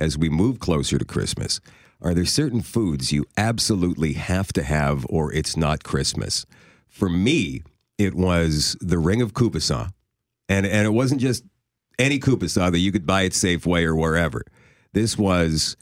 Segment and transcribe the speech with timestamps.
[0.00, 1.60] as we move closer to Christmas.
[2.02, 6.46] Are there certain foods you absolutely have to have or it's not Christmas?
[6.88, 7.62] For me,
[7.98, 9.92] it was the ring of Kupasaw.
[10.48, 11.44] And, and it wasn't just
[11.98, 14.42] any Kupasaw that you could buy at Safeway or wherever.
[14.92, 15.76] This was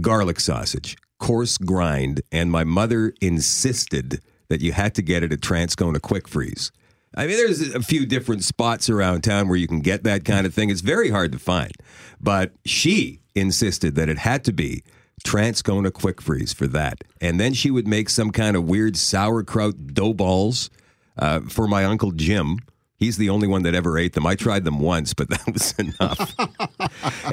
[0.00, 5.40] garlic sausage, coarse grind, and my mother insisted that you had to get it at
[5.40, 6.70] Transcona Quick Freeze.
[7.14, 10.46] I mean, there's a few different spots around town where you can get that kind
[10.46, 10.70] of thing.
[10.70, 11.72] It's very hard to find.
[12.20, 14.82] But she insisted that it had to be
[15.24, 17.02] Transcona Quick Freeze for that.
[17.20, 20.70] And then she would make some kind of weird sauerkraut dough balls
[21.18, 22.58] uh, for my Uncle Jim.
[22.96, 24.26] He's the only one that ever ate them.
[24.26, 26.34] I tried them once, but that was enough.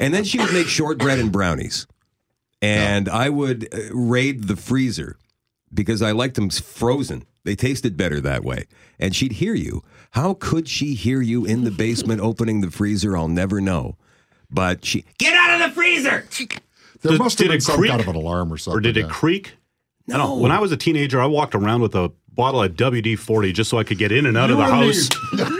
[0.00, 1.86] and then she would make shortbread and brownies.
[2.62, 5.16] And I would uh, raid the freezer
[5.72, 7.24] because I liked them frozen.
[7.44, 8.66] They tasted better that way.
[8.98, 9.82] And she'd hear you.
[10.12, 13.16] How could she hear you in the basement opening the freezer?
[13.16, 13.96] I'll never know.
[14.50, 16.26] But she, get out of the freezer!
[17.02, 17.90] There Did- must have did been it some creak?
[17.90, 18.78] kind of an alarm or something.
[18.78, 19.12] Or did it yeah.
[19.12, 19.54] creak?
[20.06, 20.36] No.
[20.36, 23.70] When I was a teenager, I walked around with a bottle of WD 40 just
[23.70, 24.86] so I could get in and out of the You and me.
[24.88, 25.08] house.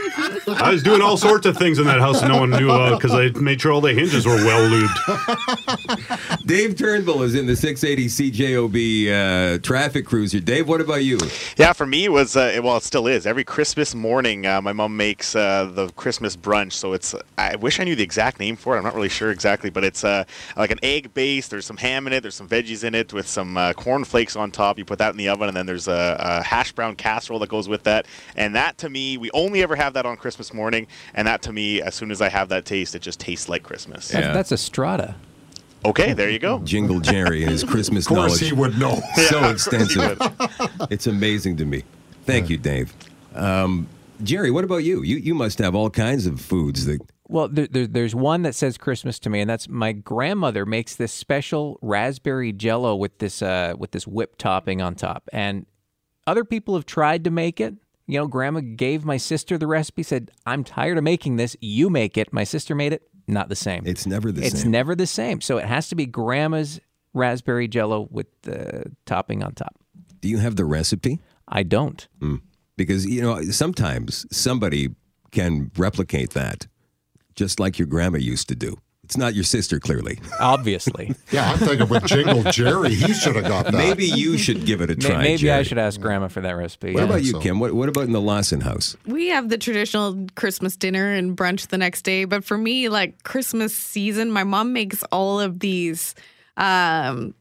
[0.47, 2.99] I was doing all sorts of things in that house that no one knew about
[2.99, 6.45] because I made sure all the hinges were well lubed.
[6.47, 10.39] Dave Turnbull is in the 680 CJOB uh, traffic cruiser.
[10.39, 11.19] Dave, what about you?
[11.57, 13.27] Yeah, for me it was uh, well, it still is.
[13.27, 16.73] Every Christmas morning, uh, my mom makes uh, the Christmas brunch.
[16.73, 18.79] So it's I wish I knew the exact name for it.
[18.79, 20.23] I'm not really sure exactly, but it's uh,
[20.57, 21.49] like an egg base.
[21.49, 22.21] There's some ham in it.
[22.21, 24.79] There's some veggies in it with some uh, corn flakes on top.
[24.79, 27.49] You put that in the oven, and then there's a, a hash brown casserole that
[27.49, 28.07] goes with that.
[28.35, 30.87] And that to me, we only ever have that on Christmas morning.
[31.13, 33.63] And that to me, as soon as I have that taste, it just tastes like
[33.63, 34.09] Christmas.
[34.09, 34.33] That's, Yeah.
[34.33, 35.15] that's a strata.
[35.83, 36.59] Okay, there you go.
[36.59, 38.41] Jingle Jerry and his Christmas Of course knowledge.
[38.49, 39.01] he would know.
[39.29, 40.17] so extensive.
[40.91, 41.83] it's amazing to me.
[42.25, 42.93] Thank you, Dave.
[43.33, 43.87] Um,
[44.21, 45.01] Jerry, what about you?
[45.01, 48.53] You you must have all kinds of foods that Well, there, there, there's one that
[48.53, 53.41] says Christmas to me, and that's my grandmother makes this special raspberry Jello with this
[53.41, 55.27] uh, with this whipped topping on top.
[55.33, 55.65] And
[56.27, 57.73] other people have tried to make it.
[58.07, 60.03] You know, Grandma gave my sister the recipe.
[60.03, 61.55] Said, "I'm tired of making this.
[61.61, 63.03] You make it." My sister made it.
[63.27, 63.83] Not the same.
[63.85, 64.57] it's never the it's same.
[64.57, 65.41] It's never the same.
[65.41, 66.79] So it has to be Grandma's
[67.13, 69.75] raspberry Jello with the topping on top.
[70.19, 71.19] Do you have the recipe?
[71.47, 72.07] I don't.
[72.19, 72.41] Mm.
[72.77, 74.89] Because you know sometimes somebody
[75.31, 76.67] can replicate that,
[77.35, 78.77] just like your grandma used to do.
[79.11, 80.21] It's not your sister, clearly.
[80.39, 81.15] Obviously.
[81.31, 83.73] Yeah, I'm thinking with Jingle Jerry, he should have got that.
[83.73, 85.21] Maybe you should give it a try.
[85.21, 86.93] Maybe I should ask Grandma for that recipe.
[86.93, 87.05] What yeah.
[87.05, 87.39] about you, so.
[87.39, 87.59] Kim?
[87.59, 88.97] What, what about in the Lawson house?
[89.05, 93.23] We have the traditional Christmas dinner and brunch the next day, but for me, like
[93.23, 96.15] Christmas season, my mom makes all of these
[96.57, 97.33] um,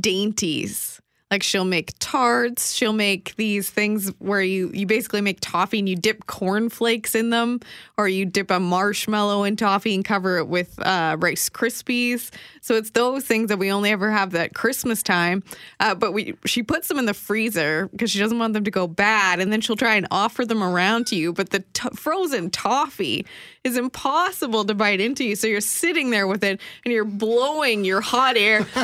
[0.00, 1.00] dainties.
[1.32, 5.88] Like she'll make tarts, she'll make these things where you you basically make toffee and
[5.88, 7.60] you dip corn flakes in them,
[7.96, 12.30] or you dip a marshmallow in toffee and cover it with uh, Rice Krispies.
[12.60, 15.42] So it's those things that we only ever have at Christmas time.
[15.80, 18.70] Uh, but we she puts them in the freezer because she doesn't want them to
[18.70, 21.32] go bad, and then she'll try and offer them around to you.
[21.32, 23.24] But the t- frozen toffee
[23.64, 27.86] is impossible to bite into you, so you're sitting there with it and you're blowing
[27.86, 28.64] your hot air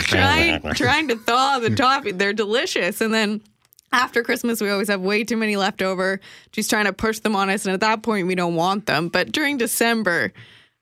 [0.00, 2.12] trying trying to thaw the toffee.
[2.12, 3.40] They're delicious, and then.
[3.92, 6.18] After Christmas, we always have way too many left over.
[6.50, 9.08] She's trying to push them on us, and at that point, we don't want them.
[9.08, 10.32] But during December,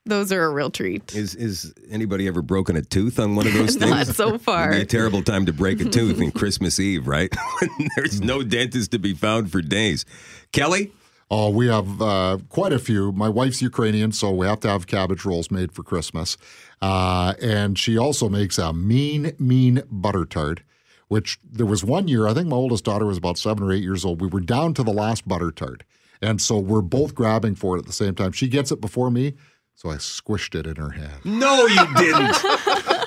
[0.05, 1.15] those are a real treat.
[1.15, 3.91] Is is anybody ever broken a tooth on one of those things?
[3.91, 4.71] Not so far.
[4.73, 7.31] A terrible time to break a tooth in Christmas Eve, right?
[7.61, 10.05] When There's no dentist to be found for days.
[10.53, 10.91] Kelly,
[11.35, 13.11] Oh, we have uh, quite a few.
[13.11, 16.37] My wife's Ukrainian, so we have to have cabbage rolls made for Christmas.
[16.83, 20.61] Uh, and she also makes a mean, mean butter tart,
[21.09, 23.83] which there was one year, I think my oldest daughter was about seven or eight
[23.83, 24.21] years old.
[24.21, 25.85] We were down to the last butter tart.
[26.21, 28.33] And so we're both grabbing for it at the same time.
[28.33, 29.33] She gets it before me,
[29.75, 31.25] so I squished it in her hand.
[31.25, 32.37] no, you didn't.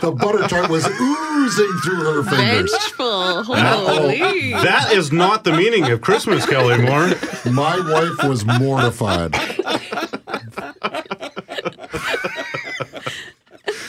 [0.02, 2.70] The butter tart was oozing through her fingers.
[2.72, 4.52] Vengeful, oh, holy!
[4.52, 7.12] That is not the meaning of Christmas, Kelly Moore.
[7.52, 9.34] My wife was mortified.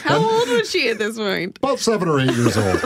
[0.05, 1.59] How old was she at this point?
[1.59, 2.81] About seven or eight years old.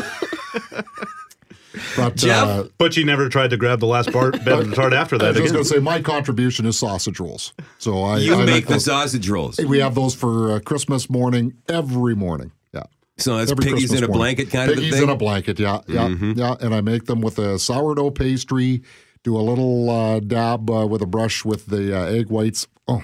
[2.09, 2.49] But Jeff?
[2.49, 5.19] uh, But she never tried to grab the last part, bit of tart after I
[5.19, 5.53] that was again.
[5.53, 7.53] going to say my contribution is sausage rolls.
[7.79, 8.85] So I You I make the those.
[8.87, 9.59] sausage rolls.
[9.59, 12.53] We have those for uh, Christmas morning every morning.
[12.73, 12.85] Yeah.
[13.19, 14.19] So that's Every piggies Christmas in a morning.
[14.37, 15.09] blanket kind Piggies of a thing.
[15.09, 16.55] in a blanket, yeah, yeah, yeah.
[16.61, 18.83] And I make them with a sourdough pastry.
[19.23, 22.67] Do a little uh, dab uh, with a brush with the uh, egg whites.
[22.89, 23.03] Oh,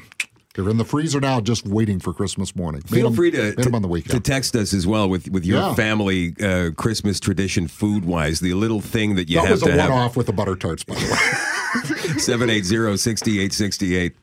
[0.56, 2.82] they're in the freezer now, just waiting for Christmas morning.
[2.90, 4.24] Made Feel 'em- free to, made 'em on the to, weekend.
[4.24, 5.74] to text us as well with, with your Yeah.
[5.74, 9.68] family uh, Christmas tradition food wise, the little thing that you that have was to
[9.68, 9.90] a have.
[9.90, 12.16] one-off with the butter tarts, by the way.
[12.18, 14.16] 780 6868.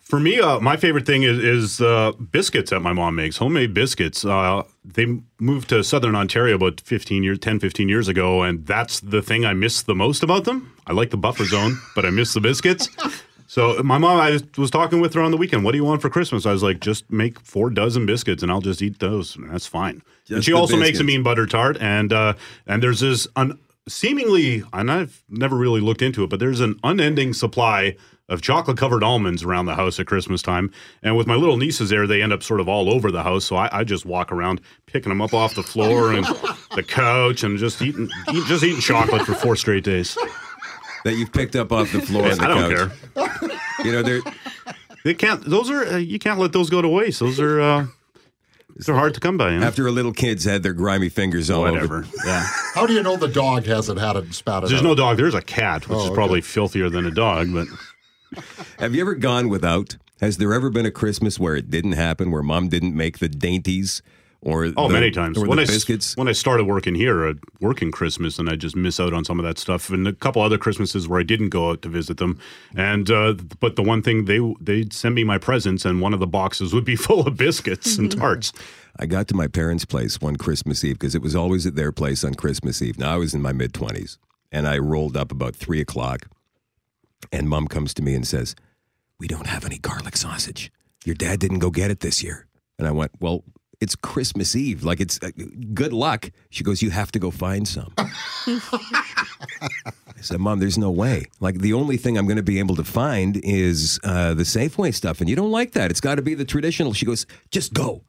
[0.00, 3.72] For me, uh, my favorite thing is, is uh, biscuits that my mom makes, homemade
[3.72, 4.22] biscuits.
[4.24, 5.06] Uh, they
[5.40, 9.46] moved to Southern Ontario about 15 years, 10, 15 years ago, and that's the thing
[9.46, 10.72] I miss the most about them.
[10.86, 12.88] I like the buffer zone, but I miss the biscuits.
[13.54, 15.62] So my mom, I was talking with her on the weekend.
[15.62, 16.44] What do you want for Christmas?
[16.44, 19.36] I was like, just make four dozen biscuits, and I'll just eat those.
[19.36, 20.02] And that's fine.
[20.28, 21.06] and she the also makes a biscuits.
[21.06, 22.34] mean butter tart, and uh,
[22.66, 23.56] and there's this un-
[23.86, 27.94] seemingly, and I've never really looked into it, but there's an unending supply
[28.28, 30.72] of chocolate covered almonds around the house at Christmas time.
[31.04, 33.44] And with my little nieces there, they end up sort of all over the house.
[33.44, 36.24] So I, I just walk around picking them up off the floor and
[36.74, 40.18] the couch and just eating, eat, just eating chocolate for four straight days.
[41.04, 43.50] That you've picked up off the floor on the I don't couch.
[43.50, 43.84] care.
[43.84, 44.20] You know, they're
[45.04, 45.42] They can't.
[45.44, 47.20] Those are uh, you can't let those go to waste.
[47.20, 47.86] Those are uh,
[48.76, 49.52] they're hard to come by.
[49.52, 49.66] You know?
[49.66, 51.72] after a little kid's had their grimy fingers all over.
[51.72, 52.06] Whatever.
[52.24, 52.44] Yeah.
[52.74, 54.84] How do you know the dog hasn't had it and spat it There's out?
[54.84, 55.16] no dog.
[55.18, 56.14] There's a cat, which Oh, is okay.
[56.14, 57.52] probably filthier than a dog.
[57.52, 57.68] But
[58.78, 59.96] Have you ever gone without?
[60.20, 63.28] Has there ever been a Christmas where it didn't happen, where mom didn't make the
[63.28, 64.00] dainties
[64.44, 66.16] or oh, the, many times when the I s- biscuits?
[66.16, 69.40] when I started working here, uh, working Christmas, and I just miss out on some
[69.40, 69.88] of that stuff.
[69.90, 72.38] And a couple other Christmases where I didn't go out to visit them.
[72.76, 76.20] And uh, but the one thing they they'd send me my presents, and one of
[76.20, 78.52] the boxes would be full of biscuits and tarts.
[78.98, 81.90] I got to my parents' place one Christmas Eve because it was always at their
[81.90, 82.98] place on Christmas Eve.
[82.98, 84.18] Now I was in my mid twenties,
[84.52, 86.28] and I rolled up about three o'clock,
[87.32, 88.54] and mom comes to me and says,
[89.18, 90.70] "We don't have any garlic sausage.
[91.04, 92.46] Your dad didn't go get it this year."
[92.78, 93.42] And I went, "Well."
[93.84, 94.82] It's Christmas Eve.
[94.82, 95.30] Like it's uh,
[95.74, 96.30] good luck.
[96.48, 97.92] She goes, You have to go find some.
[97.98, 98.10] I
[100.22, 101.26] said, Mom, there's no way.
[101.38, 104.94] Like, the only thing I'm going to be able to find is uh, the Safeway
[104.94, 105.20] stuff.
[105.20, 105.90] And you don't like that.
[105.90, 106.94] It's got to be the traditional.
[106.94, 108.04] She goes, Just go.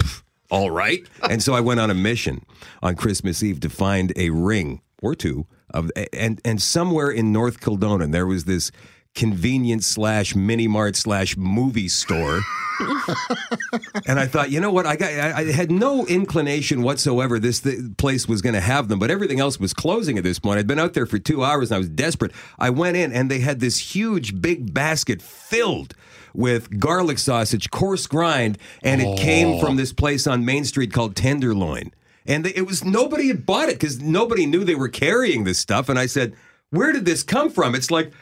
[0.50, 1.06] All right.
[1.30, 2.44] And so I went on a mission
[2.82, 7.60] on Christmas Eve to find a ring or two of, and, and somewhere in North
[7.60, 8.72] Kildonan, there was this
[9.14, 12.40] convenience slash mini mart slash movie store.
[14.06, 14.86] and I thought, you know what?
[14.86, 18.88] I got, I, I had no inclination whatsoever this th- place was going to have
[18.88, 20.58] them, but everything else was closing at this point.
[20.58, 22.32] I'd been out there for two hours and I was desperate.
[22.58, 25.94] I went in and they had this huge, big basket filled
[26.34, 29.60] with garlic sausage, coarse grind, and it came oh.
[29.60, 31.92] from this place on Main Street called Tenderloin.
[32.26, 35.58] And they, it was nobody had bought it because nobody knew they were carrying this
[35.58, 35.88] stuff.
[35.88, 36.34] And I said,
[36.70, 38.12] "Where did this come from?" It's like.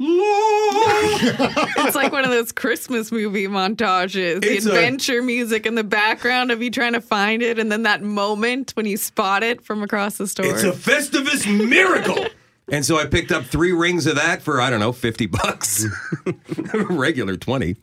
[0.00, 1.20] Lord.
[1.82, 4.40] It's like one of those Christmas movie montages.
[4.40, 7.70] The It's a- adventure music in the background of you trying to find it, and
[7.70, 10.46] then that moment when you spot it from across the store.
[10.46, 12.26] It's a Festivus miracle.
[12.72, 15.84] and so I picked up three rings of that for, I don't know, 50 bucks.
[16.74, 17.76] Regular 20.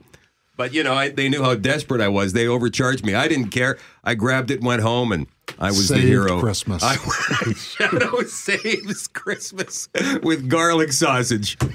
[0.56, 2.34] But, you know, I, they knew how desperate I was.
[2.34, 3.14] They overcharged me.
[3.14, 3.78] I didn't care.
[4.04, 5.28] I grabbed it, went home, and
[5.60, 6.40] I was the Saved hero.
[6.40, 6.84] Christmas.
[6.84, 6.96] I,
[7.56, 9.90] Shadow saves Christmas
[10.24, 11.58] with garlic sausage.